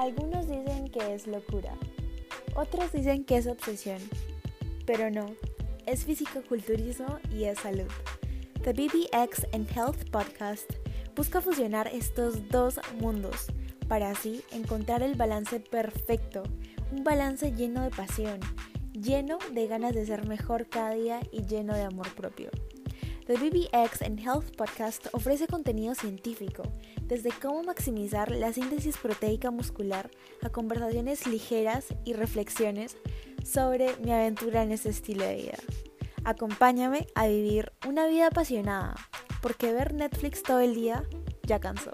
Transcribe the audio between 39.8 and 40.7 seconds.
Netflix todo